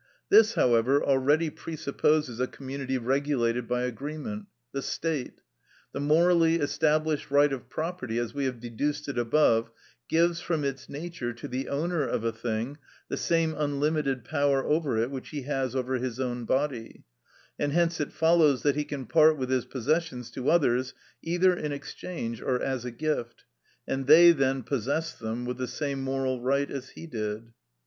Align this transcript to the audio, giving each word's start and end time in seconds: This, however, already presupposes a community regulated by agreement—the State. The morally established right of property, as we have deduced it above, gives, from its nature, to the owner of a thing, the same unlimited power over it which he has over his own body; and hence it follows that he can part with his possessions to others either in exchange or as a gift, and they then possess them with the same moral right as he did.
This, 0.29 0.55
however, 0.55 1.03
already 1.03 1.51
presupposes 1.51 2.39
a 2.39 2.47
community 2.47 2.97
regulated 2.97 3.67
by 3.67 3.83
agreement—the 3.83 4.81
State. 4.81 5.41
The 5.91 5.99
morally 5.99 6.55
established 6.55 7.29
right 7.29 7.53
of 7.53 7.69
property, 7.69 8.17
as 8.17 8.33
we 8.33 8.45
have 8.45 8.59
deduced 8.59 9.07
it 9.09 9.19
above, 9.19 9.69
gives, 10.09 10.41
from 10.41 10.63
its 10.63 10.89
nature, 10.89 11.33
to 11.33 11.47
the 11.47 11.69
owner 11.69 12.01
of 12.03 12.23
a 12.23 12.31
thing, 12.31 12.79
the 13.09 13.15
same 13.15 13.53
unlimited 13.55 14.23
power 14.23 14.65
over 14.65 14.97
it 14.97 15.11
which 15.11 15.29
he 15.29 15.43
has 15.43 15.75
over 15.75 15.93
his 15.99 16.19
own 16.19 16.45
body; 16.45 17.03
and 17.59 17.71
hence 17.71 17.99
it 17.99 18.11
follows 18.11 18.63
that 18.63 18.75
he 18.75 18.85
can 18.85 19.05
part 19.05 19.37
with 19.37 19.51
his 19.51 19.65
possessions 19.65 20.31
to 20.31 20.49
others 20.49 20.95
either 21.21 21.55
in 21.55 21.71
exchange 21.71 22.41
or 22.41 22.59
as 22.59 22.85
a 22.85 22.89
gift, 22.91 23.43
and 23.87 24.07
they 24.07 24.31
then 24.31 24.63
possess 24.63 25.13
them 25.13 25.45
with 25.45 25.57
the 25.57 25.67
same 25.67 26.01
moral 26.01 26.41
right 26.41 26.71
as 26.71 26.89
he 26.89 27.05
did. 27.05 27.53